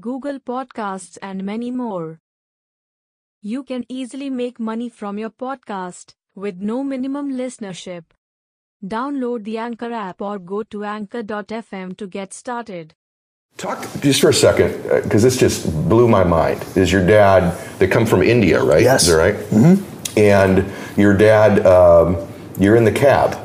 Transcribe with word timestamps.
Google 0.00 0.38
Podcasts, 0.38 1.18
and 1.20 1.44
many 1.44 1.70
more. 1.70 2.20
You 3.40 3.62
can 3.64 3.84
easily 3.88 4.30
make 4.30 4.58
money 4.60 4.88
from 4.88 5.18
your 5.18 5.30
podcast 5.30 6.14
with 6.34 6.56
no 6.60 6.84
minimum 6.84 7.32
listenership. 7.32 8.04
Download 8.84 9.44
the 9.44 9.58
Anchor 9.58 9.92
app 9.92 10.20
or 10.22 10.38
go 10.38 10.62
to 10.62 10.84
anchor.fm 10.84 11.96
to 11.96 12.06
get 12.06 12.32
started. 12.32 12.94
Talk 13.56 13.84
just 14.00 14.20
for 14.20 14.30
a 14.30 14.34
second, 14.34 14.80
because 15.02 15.24
this 15.24 15.36
just 15.36 15.66
blew 15.88 16.06
my 16.06 16.22
mind. 16.22 16.64
Is 16.76 16.92
your 16.92 17.04
dad? 17.04 17.58
They 17.78 17.88
come 17.88 18.06
from 18.06 18.22
India, 18.22 18.62
right? 18.62 18.82
Yes. 18.82 19.02
Is 19.02 19.08
that 19.08 19.16
right? 19.16 19.34
Mm-hmm. 19.34 20.18
And 20.18 20.72
your 20.96 21.16
dad, 21.16 21.66
um, 21.66 22.16
you're 22.58 22.76
in 22.76 22.84
the 22.84 22.92
cab. 22.92 23.36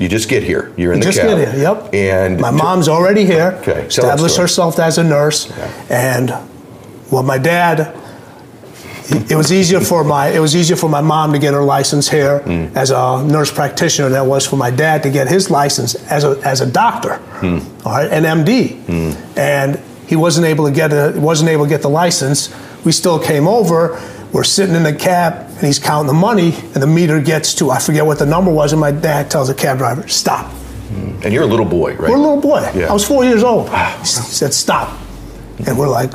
You 0.00 0.08
just 0.08 0.28
get 0.30 0.42
here. 0.42 0.72
You're 0.78 0.94
in 0.94 1.00
the 1.00 1.04
Just 1.04 1.18
cab. 1.20 1.28
get 1.38 1.52
here, 1.54 1.62
yep. 1.62 1.94
And 1.94 2.40
My 2.40 2.50
mom's 2.50 2.88
already 2.88 3.26
here. 3.26 3.58
Okay, 3.60 3.82
Established 3.82 4.38
herself 4.38 4.78
as 4.78 4.96
a 4.96 5.04
nurse, 5.04 5.52
and 5.90 6.30
well, 7.12 7.22
my 7.22 7.38
dad. 7.38 7.94
It 9.28 9.34
was 9.36 9.52
easier 9.52 9.80
for 9.80 10.04
my 10.04 10.28
it 10.28 10.38
was 10.38 10.54
easier 10.54 10.76
for 10.76 10.88
my 10.88 11.00
mom 11.00 11.32
to 11.32 11.38
get 11.40 11.52
her 11.52 11.62
license 11.64 12.08
here 12.08 12.40
Mm. 12.46 12.76
as 12.76 12.92
a 12.92 13.22
nurse 13.24 13.50
practitioner 13.50 14.08
than 14.08 14.24
it 14.24 14.28
was 14.28 14.46
for 14.46 14.54
my 14.56 14.70
dad 14.70 15.02
to 15.02 15.10
get 15.10 15.26
his 15.26 15.50
license 15.50 15.96
as 16.08 16.22
a 16.24 16.38
as 16.44 16.60
a 16.60 16.66
doctor, 16.66 17.18
Mm. 17.40 17.60
all 17.84 17.92
right, 17.92 18.08
an 18.10 18.24
MD, 18.24 18.76
and 19.36 19.80
he 20.06 20.14
wasn't 20.14 20.46
able 20.46 20.64
to 20.64 20.70
get 20.70 20.92
a 20.92 21.12
wasn't 21.16 21.50
able 21.50 21.64
to 21.64 21.68
get 21.68 21.82
the 21.82 21.90
license. 21.90 22.50
We 22.84 22.92
still 22.92 23.18
came 23.18 23.48
over. 23.48 23.98
We're 24.32 24.44
sitting 24.44 24.74
in 24.76 24.84
the 24.84 24.92
cab, 24.92 25.46
and 25.48 25.60
he's 25.66 25.78
counting 25.80 26.06
the 26.06 26.12
money, 26.12 26.54
and 26.74 26.82
the 26.82 26.86
meter 26.86 27.20
gets 27.20 27.54
to 27.54 27.70
I 27.70 27.78
forget 27.80 28.06
what 28.06 28.18
the 28.18 28.26
number 28.26 28.50
was, 28.52 28.72
and 28.72 28.80
my 28.80 28.92
dad 28.92 29.30
tells 29.30 29.48
the 29.48 29.54
cab 29.54 29.78
driver, 29.78 30.06
"Stop." 30.08 30.52
Mm. 30.90 31.24
and 31.24 31.32
you're 31.32 31.44
a 31.44 31.46
little 31.46 31.66
boy, 31.66 31.90
right? 31.94 32.10
We're 32.10 32.16
a 32.16 32.20
little 32.20 32.40
boy. 32.40 32.68
Yeah. 32.74 32.90
I 32.90 32.92
was 32.92 33.04
four 33.06 33.24
years 33.24 33.44
old. 33.44 33.68
Ah. 33.70 33.96
He 34.00 34.06
said, 34.06 34.52
"Stop," 34.54 34.96
and 35.66 35.76
we're 35.78 35.88
like, 35.88 36.12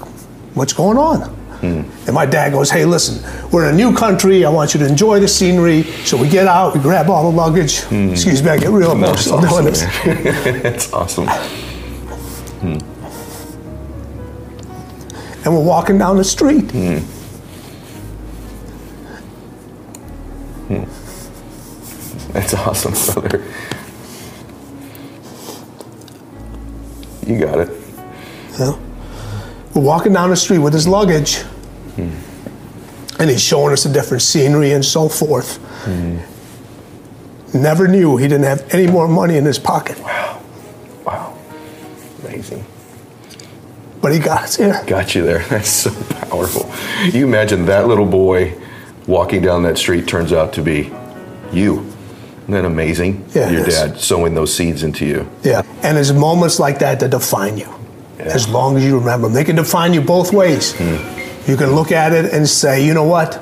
"What's 0.53 0.73
going 0.73 0.97
on?" 0.97 1.21
Hmm. 1.61 1.81
And 2.05 2.13
my 2.13 2.25
dad 2.25 2.51
goes, 2.51 2.69
"Hey, 2.69 2.83
listen, 2.85 3.23
we're 3.51 3.67
in 3.67 3.73
a 3.73 3.77
new 3.77 3.93
country. 3.95 4.43
I 4.45 4.49
want 4.49 4.73
you 4.73 4.79
to 4.81 4.85
enjoy 4.87 5.19
the 5.19 5.27
scenery." 5.27 5.83
So 6.03 6.17
we 6.17 6.27
get 6.29 6.47
out, 6.47 6.73
we 6.75 6.81
grab 6.81 7.09
all 7.09 7.29
the 7.31 7.35
luggage. 7.37 7.81
Hmm. 7.83 8.09
Excuse 8.11 8.43
me, 8.43 8.49
I 8.49 8.57
get 8.57 8.69
real 8.69 8.91
emotional 8.91 9.39
doing 9.41 9.65
this. 9.65 9.83
awesome. 9.83 10.23
That's 10.63 10.93
awesome. 10.93 11.27
Hmm. 12.61 12.77
And 15.45 15.53
we're 15.53 15.63
walking 15.63 15.97
down 15.97 16.17
the 16.17 16.23
street. 16.23 16.71
Hmm. 20.67 22.31
That's 22.33 22.53
awesome, 22.53 22.93
brother. 23.21 23.43
You 27.25 27.39
got 27.39 27.59
it. 27.59 27.69
Know? 28.59 28.79
We're 29.73 29.81
walking 29.81 30.13
down 30.13 30.29
the 30.29 30.35
street 30.35 30.59
with 30.59 30.73
his 30.73 30.87
luggage, 30.87 31.37
hmm. 31.95 32.11
and 33.19 33.29
he's 33.29 33.43
showing 33.43 33.73
us 33.73 33.83
the 33.83 33.91
different 33.91 34.21
scenery 34.23 34.71
and 34.71 34.83
so 34.85 35.09
forth. 35.09 35.57
Hmm. 35.85 36.19
Never 37.57 37.87
knew 37.87 38.17
he 38.17 38.27
didn't 38.27 38.45
have 38.45 38.73
any 38.73 38.87
more 38.87 39.07
money 39.07 39.37
in 39.37 39.45
his 39.45 39.57
pocket, 39.59 39.97
Wow. 41.05 41.37
Amazing. 42.23 42.65
but 44.01 44.11
he 44.11 44.19
got 44.19 44.43
us 44.43 44.55
here. 44.57 44.83
Got 44.87 45.15
you 45.15 45.23
there. 45.23 45.39
That's 45.49 45.69
so 45.69 45.91
powerful. 46.09 46.69
You 47.11 47.25
imagine 47.25 47.65
that 47.67 47.87
little 47.87 48.05
boy 48.05 48.55
walking 49.07 49.41
down 49.41 49.63
that 49.63 49.77
street 49.77 50.07
turns 50.07 50.33
out 50.33 50.53
to 50.53 50.61
be 50.61 50.91
you. 51.51 51.85
Isn't 52.43 52.53
that 52.53 52.65
amazing? 52.65 53.25
Yeah, 53.33 53.49
Your 53.49 53.65
dad 53.65 53.97
sowing 53.99 54.35
those 54.35 54.53
seeds 54.53 54.83
into 54.83 55.05
you. 55.05 55.29
Yeah, 55.43 55.63
and 55.81 55.97
it's 55.97 56.11
moments 56.11 56.59
like 56.59 56.79
that 56.79 56.99
that 56.99 57.09
define 57.09 57.57
you. 57.57 57.73
Yeah. 58.19 58.25
As 58.25 58.47
long 58.47 58.77
as 58.77 58.83
you 58.83 58.99
remember 58.99 59.27
them, 59.27 59.33
they 59.33 59.43
can 59.43 59.55
define 59.55 59.93
you 59.93 60.01
both 60.01 60.31
ways. 60.31 60.73
Hmm. 60.77 61.49
You 61.49 61.57
can 61.57 61.71
look 61.71 61.91
at 61.91 62.13
it 62.13 62.33
and 62.33 62.47
say, 62.47 62.85
you 62.85 62.93
know 62.93 63.03
what? 63.03 63.41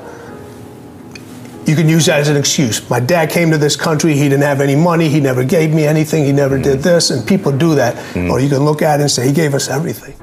You 1.66 1.74
can 1.74 1.88
use 1.88 2.06
that 2.06 2.20
as 2.20 2.28
an 2.28 2.36
excuse. 2.36 2.88
My 2.90 3.00
dad 3.00 3.30
came 3.30 3.50
to 3.50 3.58
this 3.58 3.76
country. 3.76 4.14
He 4.14 4.24
didn't 4.24 4.42
have 4.42 4.60
any 4.60 4.76
money. 4.76 5.08
He 5.08 5.20
never 5.20 5.44
gave 5.44 5.72
me 5.72 5.86
anything. 5.86 6.24
He 6.24 6.32
never 6.32 6.56
hmm. 6.56 6.62
did 6.62 6.80
this. 6.80 7.10
And 7.10 7.26
people 7.26 7.52
do 7.52 7.74
that. 7.76 7.96
Hmm. 8.14 8.30
Or 8.30 8.40
you 8.40 8.48
can 8.48 8.64
look 8.64 8.82
at 8.82 9.00
it 9.00 9.02
and 9.02 9.10
say, 9.10 9.26
he 9.26 9.32
gave 9.32 9.54
us 9.54 9.68
everything. 9.68 10.14